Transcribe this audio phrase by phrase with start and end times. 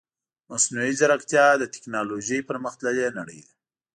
[0.51, 3.53] مصنوعي ځيرکتيا د تکنالوژي پرمختللې نړۍ ده.